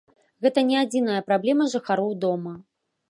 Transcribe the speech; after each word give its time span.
Гэта 0.45 0.63
не 0.69 0.79
адзіная 0.83 1.19
праблема 1.29 1.69
жыхароў 1.75 2.11
дома. 2.25 2.59